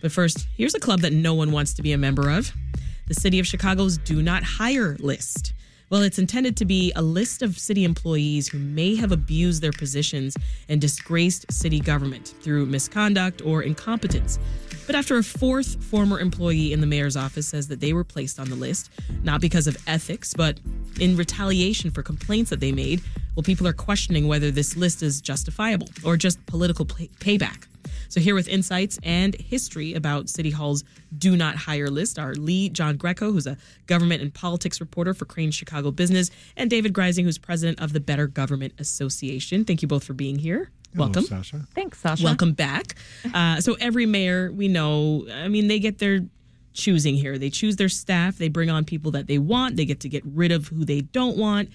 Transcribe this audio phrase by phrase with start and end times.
[0.00, 2.52] But first, here's a club that no one wants to be a member of
[3.06, 5.52] the City of Chicago's Do Not Hire list.
[5.90, 9.72] Well, it's intended to be a list of city employees who may have abused their
[9.72, 10.36] positions
[10.68, 14.38] and disgraced city government through misconduct or incompetence.
[14.86, 18.38] But after a fourth former employee in the mayor's office says that they were placed
[18.38, 18.90] on the list,
[19.24, 20.60] not because of ethics, but
[21.00, 23.02] in retaliation for complaints that they made,
[23.34, 27.66] well, people are questioning whether this list is justifiable or just political pay- payback.
[28.10, 30.82] So, here with insights and history about City Hall's
[31.16, 35.52] do not hire list are Leigh Giangreco, who's a government and politics reporter for Crain
[35.52, 39.64] Chicago Business, and David Greising, who's president of the Better Government Association.
[39.64, 40.70] Thank you both for being here.
[40.92, 41.24] Hello, Welcome.
[41.24, 41.68] Sasha.
[41.72, 42.24] Thanks, Sasha.
[42.24, 42.96] Welcome back.
[43.32, 46.20] Uh, so, every mayor, we know, I mean, they get their
[46.72, 47.38] choosing here.
[47.38, 50.24] They choose their staff, they bring on people that they want, they get to get
[50.26, 51.68] rid of who they don't want.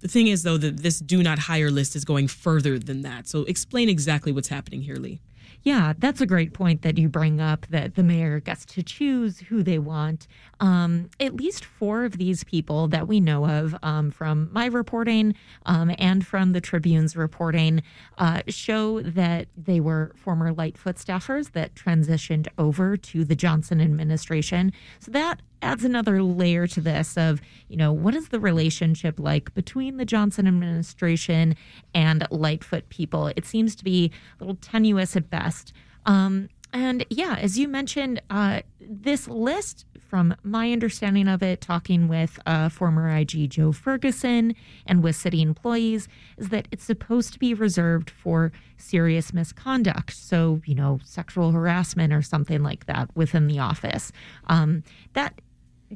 [0.00, 3.28] The thing is, though, that this do not hire list is going further than that.
[3.28, 5.20] So, explain exactly what's happening here, Lee.
[5.64, 9.38] Yeah, that's a great point that you bring up that the mayor gets to choose
[9.38, 10.26] who they want.
[10.58, 15.34] Um, at least four of these people that we know of um, from my reporting
[15.66, 17.82] um, and from the Tribune's reporting
[18.18, 24.72] uh, show that they were former Lightfoot staffers that transitioned over to the Johnson administration.
[24.98, 29.54] So that adds another layer to this of, you know, what is the relationship like
[29.54, 31.56] between the Johnson administration
[31.94, 33.28] and Lightfoot people?
[33.28, 35.72] It seems to be a little tenuous at best.
[36.04, 42.08] Um, and yeah, as you mentioned, uh, this list, from my understanding of it, talking
[42.08, 44.54] with uh, former IG Joe Ferguson
[44.86, 50.14] and with city employees, is that it's supposed to be reserved for serious misconduct.
[50.14, 54.10] So, you know, sexual harassment or something like that within the office.
[54.46, 54.82] Um,
[55.12, 55.40] that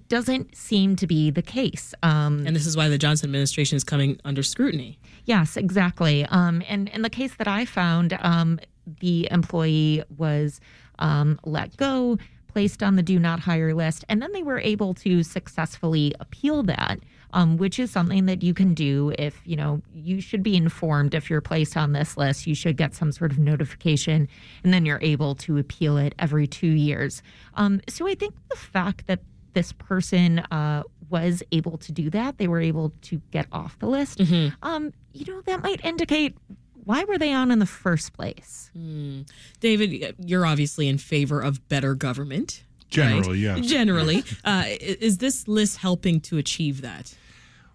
[0.08, 1.94] doesn't seem to be the case.
[2.02, 4.98] Um, And this is why the Johnson administration is coming under scrutiny.
[5.24, 6.24] Yes, exactly.
[6.26, 8.60] Um, and in the case that I found, um,
[9.00, 10.60] the employee was
[10.98, 14.94] um, let go, placed on the do not hire list, and then they were able
[14.94, 17.00] to successfully appeal that.
[17.32, 21.12] Um, which is something that you can do if you know you should be informed
[21.12, 22.46] if you're placed on this list.
[22.46, 24.28] You should get some sort of notification,
[24.64, 27.22] and then you're able to appeal it every two years.
[27.54, 29.20] Um, so I think the fact that
[29.56, 33.86] this person uh, was able to do that, they were able to get off the
[33.86, 34.20] list.
[34.62, 36.36] Um, you know, that might indicate
[36.84, 38.70] why were they on in the first place?
[39.60, 42.64] David, you're obviously in favor of better government.
[42.90, 43.58] Generally, right?
[43.58, 43.66] yes.
[43.66, 44.24] Generally.
[44.44, 47.16] uh, is this list helping to achieve that?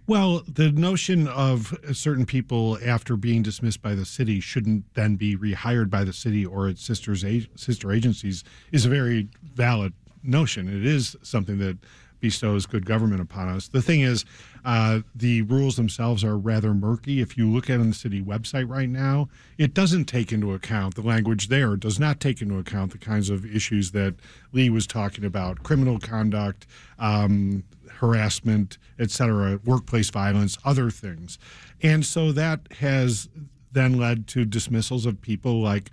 [0.08, 5.36] Well, the notion of certain people after being dismissed by the city shouldn't then be
[5.36, 9.94] rehired by the city or its sisters a- sister agencies is a very valid
[10.24, 10.68] notion.
[10.68, 11.78] It is something that
[12.22, 13.68] bestows good government upon us.
[13.68, 14.24] The thing is,
[14.64, 17.20] uh, the rules themselves are rather murky.
[17.20, 19.28] If you look at on the city website right now,
[19.58, 21.76] it doesn't take into account the language there.
[21.76, 24.16] Does not take into account the kinds of issues that
[24.54, 26.68] Leigh was talking about: criminal conduct,
[27.00, 31.40] um, harassment, etc., workplace violence, other things.
[31.82, 33.30] And so that has
[33.72, 35.90] then led to dismissals of people like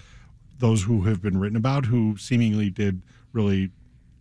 [0.59, 3.01] those who have been written about who seemingly did
[3.33, 3.71] really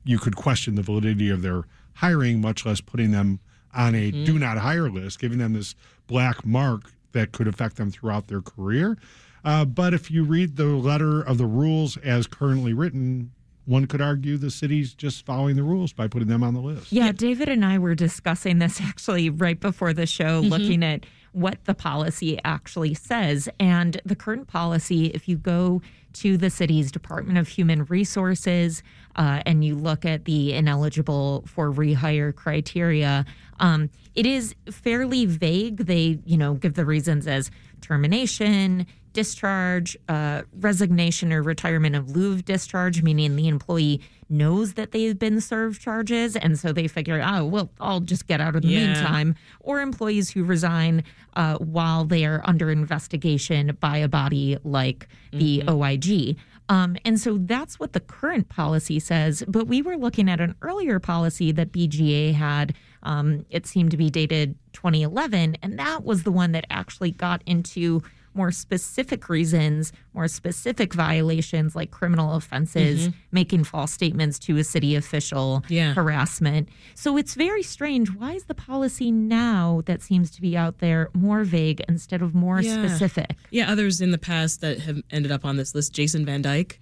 [0.07, 1.63] you could question the validity of their
[1.95, 3.39] hiring, much less putting them
[3.73, 5.75] on a do not hire list, giving them this
[6.07, 8.97] black mark that could affect them throughout their career.
[9.43, 13.31] Uh, but if you read the letter of the rules as currently written,
[13.65, 16.91] one could argue the city's just following the rules by putting them on the list.
[16.91, 21.05] Yeah, David and I were discussing this actually right before the show, looking at
[21.37, 23.47] what the policy actually says.
[23.59, 25.83] And the current policy, if you go
[26.13, 28.81] to the city's Department of Human Resources
[29.15, 33.23] uh, and you look at the ineligible for rehire criteria,
[33.59, 35.85] um, it is fairly vague.
[35.85, 37.51] They, you know, give the reasons as
[37.81, 43.99] termination, discharge, uh, resignation, or retirement of lieu of discharge, meaning the employee
[44.29, 48.39] knows that they've been served charges, and so they figure, oh, well, I'll just get
[48.41, 48.85] out in the Yeah.
[48.93, 49.35] meantime.
[49.59, 51.03] Or employees who resign
[51.35, 56.35] uh, while they are under investigation by a body like the OIG.
[56.69, 59.43] Um, and so that's what the current policy says.
[59.47, 62.73] But we were looking at an earlier policy that BGA had.
[63.07, 67.41] Um, it seemed to be dated 2011, and that was the one that actually got
[67.45, 74.63] into more specific reasons, more specific violations like criminal offenses, making false statements to a
[74.63, 75.93] city official, Yeah.
[75.93, 76.69] harassment.
[76.95, 78.11] So it's very strange.
[78.13, 82.35] Why is the policy now that seems to be out there more vague instead of
[82.35, 82.73] more Yeah.
[82.85, 83.35] specific?
[83.49, 85.93] Yeah, others in the past that have ended up on this list.
[85.93, 86.79] Jason Van Dyke,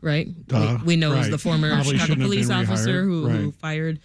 [0.00, 0.28] right?
[0.48, 1.30] Duh, we, we know is right.
[1.32, 4.00] the former Probably Chicago police officer rehired, who, who fired uh,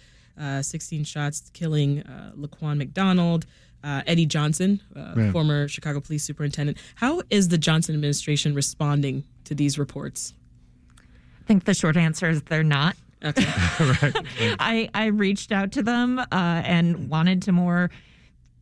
[0.62, 3.46] 16 shots, killing uh, Laquan McDonald.
[3.84, 5.32] Uh, Eddie Johnson, uh, Yeah.
[5.32, 6.78] former Chicago police superintendent.
[6.94, 10.34] How is the Johnson administration responding to these reports?
[11.00, 12.94] I think the short answer is they're not.
[13.24, 13.44] Okay.
[13.80, 14.16] right.
[14.60, 17.90] I, I reached out to them uh, and wanted to more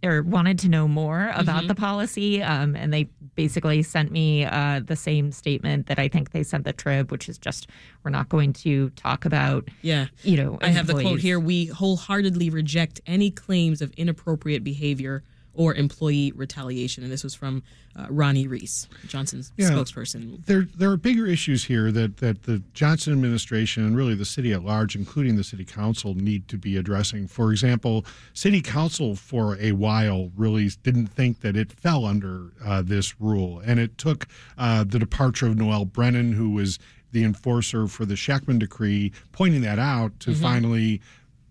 [0.02, 3.04] or wanted to know more about the policy, um, and they
[3.34, 7.28] basically sent me uh, the same statement that I think they sent the Trib, which
[7.28, 7.68] is just
[8.02, 9.68] we're not going to talk about.
[9.82, 10.06] Yeah.
[10.22, 11.38] You know, I have the quote here.
[11.38, 15.22] We wholeheartedly reject any claims of inappropriate behavior
[15.54, 17.02] or employee retaliation.
[17.02, 17.62] And this was from
[17.96, 19.70] uh, Ronnie Reese, Johnson's Yeah.
[19.70, 20.44] spokesperson.
[20.46, 24.52] there there are bigger issues here that that the Johnson administration and really the city
[24.52, 27.26] at large, including the city council, need to be addressing.
[27.26, 32.82] For example, city council for a while really didn't think that it fell under uh,
[32.82, 34.26] this rule, and it took
[34.56, 36.78] uh, the departure of Noelle Brennan, who was
[37.12, 41.00] the enforcer for the Shakman decree, pointing that out to finally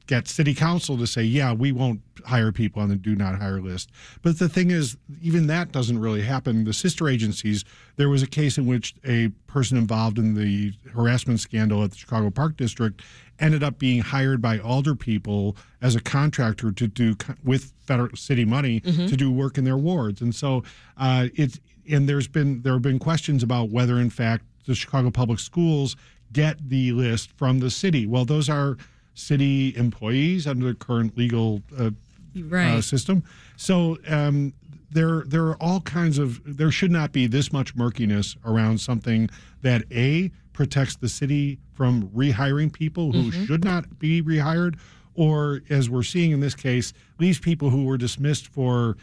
[0.09, 3.61] get city council to say, yeah, we won't hire people on the do not hire
[3.61, 3.91] list.
[4.23, 6.63] But the thing is, even that doesn't really happen.
[6.63, 7.63] The sister agencies,
[7.95, 11.97] there was a case in which a person involved in the harassment scandal at the
[11.97, 13.03] Chicago Park District
[13.39, 18.45] ended up being hired by alder people as a contractor to do with federal city
[18.45, 20.21] money to do work in their wards.
[20.21, 20.63] And so
[20.97, 21.59] uh, it's
[21.89, 25.95] and there's been there have been questions about whether in fact the Chicago Public Schools
[26.33, 28.05] get the list from the city.
[28.07, 28.75] Well, those are
[29.13, 31.91] city employees under the current legal uh,
[32.35, 32.67] Right.
[32.75, 33.23] uh, system.
[33.57, 34.53] So um,
[34.91, 39.29] there there are all kinds of there should not be this much murkiness around something
[39.63, 44.77] that a protects the city from rehiring people who should not be rehired,
[45.15, 48.95] or as we're seeing in this case, leaves people who were dismissed for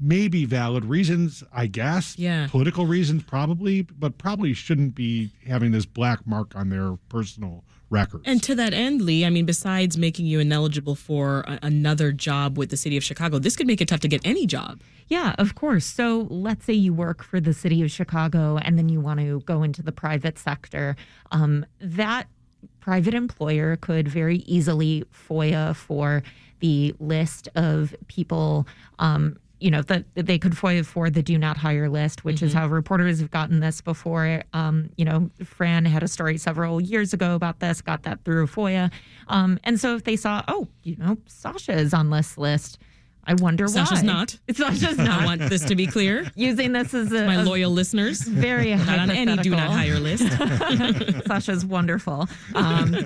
[0.00, 2.18] maybe valid reasons, I guess.
[2.18, 2.46] Yeah.
[2.48, 8.24] Political reasons, probably, but probably shouldn't be having this black mark on their personal records.
[8.26, 12.58] And to that end, Leigh, I mean, besides making you ineligible for a- another job
[12.58, 14.80] with the city of Chicago, this could make it tough to get any job.
[15.08, 15.86] Yeah, of course.
[15.86, 19.40] So let's say you work for the city of Chicago and then you want to
[19.40, 20.96] go into the private sector.
[21.32, 22.28] Um, that
[22.80, 26.22] private employer could very easily FOIA for
[26.60, 28.66] the list of people.
[28.98, 32.52] Um, you know that they could FOIA for the do not hire list, which is
[32.52, 34.42] how reporters have gotten this before.
[34.52, 38.46] Um, you know, Fran had a story several years ago about this, got that through
[38.46, 38.90] FOIA,
[39.28, 42.78] um, and so if they saw, oh, you know, Sasha is on this list,
[43.28, 44.06] I wonder why Sasha's why.
[44.06, 44.38] not.
[44.50, 45.22] Sasha's not.
[45.22, 46.30] I want this to be clear.
[46.34, 50.24] using this as a, My loyal listeners, very not on any do not hire list.
[51.26, 52.96] Sasha's wonderful, um,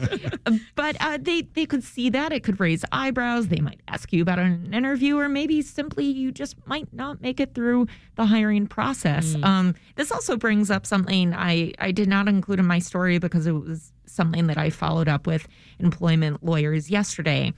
[0.77, 3.49] but uh, they they could see that it could raise eyebrows.
[3.49, 7.41] They might ask you about an interview, or maybe simply you just might not make
[7.41, 9.35] it through the hiring process.
[9.43, 13.49] Um, this also brings up something I I did not include in my story because
[13.49, 15.49] it was something that I followed up with
[15.81, 17.53] employment lawyers yesterday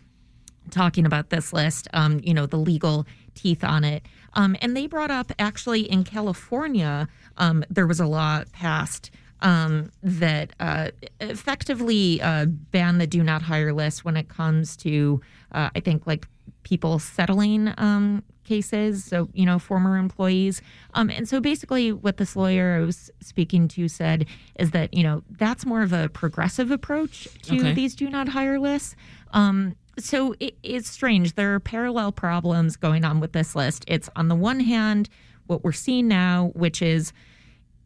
[0.70, 4.02] talking about this list, um, you know, the legal teeth on it.
[4.34, 9.90] Um, and they brought up actually in California, um, there was a law passed um,
[10.02, 10.90] that uh,
[11.20, 15.20] effectively uh, banned the do not hire list when it comes to,
[15.52, 16.26] uh, I think, like
[16.62, 19.04] people settling um, cases.
[19.04, 20.62] So, you know, former employees.
[20.94, 24.26] Um, and so basically, what this lawyer I was speaking to said
[24.58, 27.72] is that, you know, that's more of a progressive approach to Okay.
[27.74, 28.96] these do not hire lists.
[29.32, 31.34] Um, so it, it's strange.
[31.34, 33.84] There are parallel problems going on with this list.
[33.88, 35.08] It's on the one hand,
[35.46, 37.12] what we're seeing now, which is,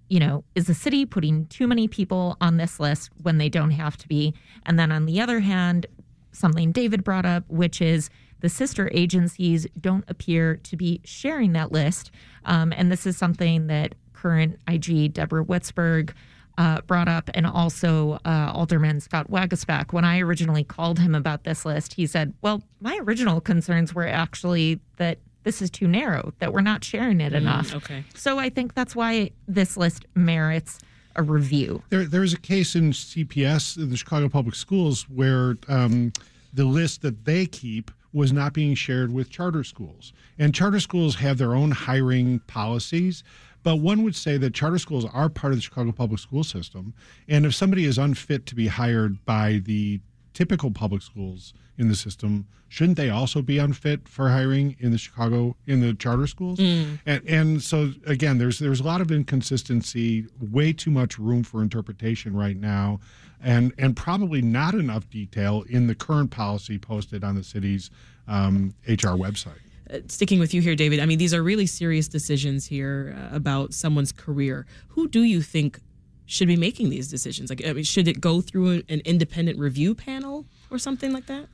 [0.09, 3.73] you know, is the city putting too many people on this list when they don't
[3.73, 4.35] have to be?
[4.65, 5.87] And then on the other hand,
[6.33, 11.73] something David brought up, which is the sister agencies don't appear to be sharing that
[11.73, 12.11] list.
[12.45, 16.13] Um, and this is something that current IG Deborah Witzburg
[16.59, 19.93] uh, brought up, and also uh, Alderman Scott Waguespack.
[19.93, 24.07] When I originally called him about this list, he said, Well, my original concerns were
[24.07, 27.75] actually that this is too narrow, that we're not sharing it enough.
[27.75, 28.05] okay.
[28.15, 30.81] So I think that's why this list merits
[31.17, 31.83] a review.
[31.91, 36.13] There, there is a case in CPS in the Chicago Public Schools where um,
[36.53, 41.17] the list that they keep was not being shared with charter schools, and charter schools
[41.17, 43.23] have their own hiring policies.
[43.69, 46.95] But one would say that charter schools are part of the Chicago public school system,
[47.29, 50.01] and if somebody is unfit to be hired by the
[50.33, 54.97] typical public schools in the system, shouldn't they also be unfit for hiring in the
[54.97, 56.59] Chicago in the charter schools?
[57.05, 61.61] And and so again, there's there's a lot of inconsistency, way too much room for
[61.61, 63.01] interpretation right now,
[63.43, 67.91] and and probably not enough detail in the current policy posted on the city's
[68.29, 69.61] um, HR website.
[70.09, 73.73] Sticking with you here, David, I mean, these are really serious decisions here uh, about
[73.73, 74.67] someone's career.
[74.89, 75.81] Who do you think
[76.27, 77.49] should be making these decisions?
[77.49, 81.27] Like, I mean, should it go through an, an independent review panel or something like
[81.27, 81.47] that?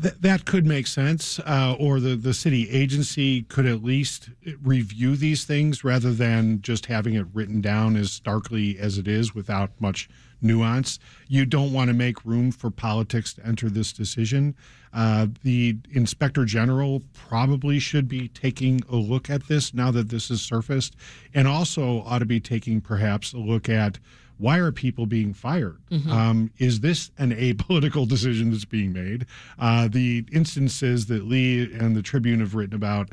[0.00, 4.30] Th- that could make sense, uh, or the, the city agency could at least
[4.62, 9.34] review these things rather than just having it written down as starkly as it is
[9.34, 10.08] without much
[10.42, 10.98] nuance.
[11.28, 14.54] You don't want to make room for politics to enter this decision.
[14.92, 20.28] Uh, the inspector general probably should be taking a look at this now that this
[20.28, 20.96] has surfaced,
[21.32, 23.98] and also ought to be taking perhaps a look at
[24.38, 25.78] why are people being fired?
[25.90, 26.10] Mm-hmm.
[26.10, 29.24] Um, is this an apolitical decision that's being made?
[29.58, 33.10] Uh, the instances that Leigh and the Tribune have written about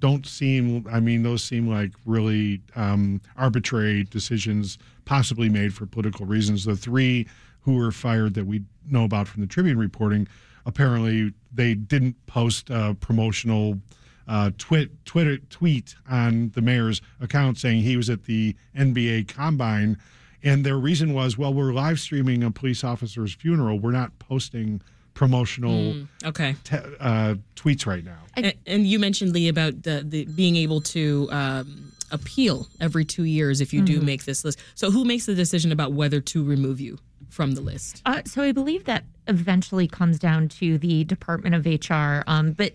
[0.00, 6.26] don't seem, I mean, those seem like really um, arbitrary decisions, possibly made for political
[6.26, 6.64] reasons.
[6.64, 7.26] The three
[7.62, 10.26] who were fired that we know about from the Tribune reporting,
[10.66, 13.78] apparently they didn't post a promotional
[14.26, 19.98] uh, twit, Twitter tweet on the mayor's account saying he was at the NBA Combine
[20.42, 23.78] and their reason was, well, we're live streaming a police officer's funeral.
[23.78, 24.80] We're not posting
[25.20, 28.16] promotional mm, okay te- uh, tweets right now.
[28.36, 33.24] And, and, you mentioned Leigh about the, the being able to um, appeal every two
[33.24, 34.00] years if you mm-hmm.
[34.00, 34.58] do make this list.
[34.74, 36.96] So who makes the decision about whether to remove you
[37.28, 38.00] from the list?
[38.06, 42.72] Uh, so I believe that eventually comes down to the Department of HR, um, but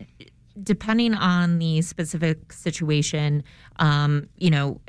[0.62, 3.44] depending on the specific situation,
[3.78, 4.82] um, you know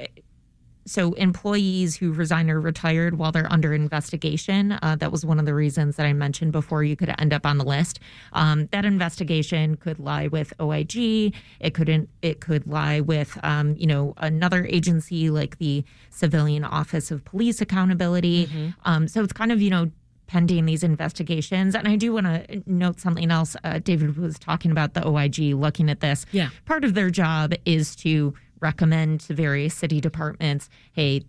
[0.86, 5.46] so employees who resign or retired while they're under investigation uh, that was one of
[5.46, 8.00] the reasons that i mentioned before you could end up on the list
[8.32, 13.86] um, that investigation could lie with oig it couldn't it could lie with um, you
[13.86, 18.68] know another agency like the civilian office of police accountability mm-hmm.
[18.84, 19.90] um, so it's kind of you know
[20.26, 21.74] pending these investigations.
[21.74, 23.56] And I do want to note something else.
[23.64, 26.26] Uh, David was talking about the OIG looking at this.
[26.32, 26.50] Yeah.
[26.64, 31.22] Part of their job is to recommend to various city departments, hey,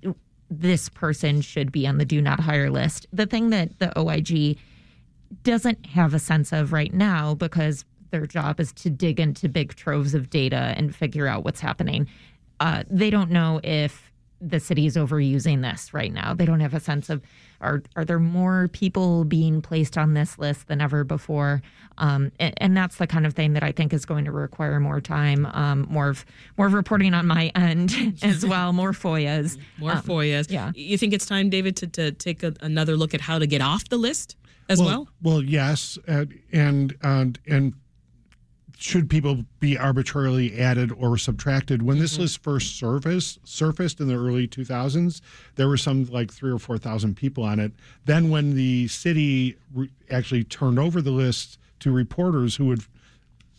[0.49, 3.05] this person should be on the do not hire list.
[3.11, 4.57] The thing that the OIG
[5.43, 9.75] doesn't have a sense of right now because their job is to dig into big
[9.75, 12.07] troves of data and figure out what's happening.
[12.59, 16.33] Uh, they don't know if the city is overusing this right now.
[16.33, 17.21] They don't have a sense of
[17.59, 21.61] are are there more people being placed on this list than ever before?
[21.97, 24.79] Um, and, and, that's the kind of thing that I think is going to require
[24.79, 26.25] more time, um, more of
[26.55, 30.51] more of reporting on my end as well, more FOIAs, more um, FOIAs.
[30.51, 33.47] Yeah, you think it's time, David, to, to take a, another look at how to
[33.47, 34.35] get off the list
[34.69, 35.07] as well?
[35.21, 37.73] Well, well yes, and and and, and
[38.77, 41.81] should people be arbitrarily added or subtracted?
[41.81, 42.23] When this mm-hmm.
[42.23, 45.21] list first surfaced, surfaced in the early 2000s,
[45.55, 47.71] there were some like three or 4,000 people on it.
[48.05, 52.81] Then, when the city re- actually turned over the list to reporters who had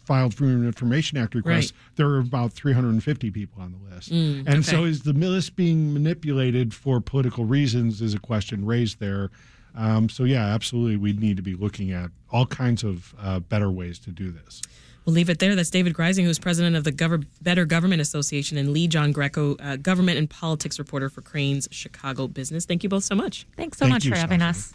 [0.04, 1.96] filed Freedom of Information Act requests, right.
[1.96, 4.10] there were about 350 people on the list.
[4.10, 4.62] Mm, and okay.
[4.62, 8.00] so, is the list being manipulated for political reasons?
[8.00, 9.30] Is a question raised there.
[9.74, 13.70] Um, so, yeah, absolutely, we need to be looking at all kinds of uh, better
[13.70, 14.62] ways to do this.
[15.08, 15.54] We'll leave it there.
[15.54, 19.76] That's David Greising, who's president of the Gover- Better Government Association, and Leigh Giangreco, uh,
[19.76, 22.66] government and politics reporter for Crain's Chicago Business.
[22.66, 23.46] Thank you both so much.
[23.56, 24.74] Thanks so Thank much you, for having us.